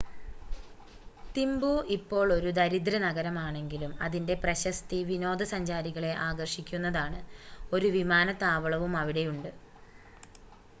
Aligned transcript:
തിംബു 1.35 1.67
ഇപ്പോൾ 1.95 2.33
ഒരു 2.35 2.51
ദരിദ്ര 2.57 2.93
നഗരമാണെങ്കിലും 3.03 3.93
അതിൻ്റെ 4.07 4.37
പ്രശസ്തി 4.43 4.99
വിനോദ 5.11 5.43
സഞ്ചാരികളെ 5.53 6.11
ആകർഷിക്കുന്നതാണ് 6.27 7.21
ഒരു 7.71 7.89
വിമാനത്താവളവും 7.97 8.95
അവിടെയുണ്ട് 9.01 9.51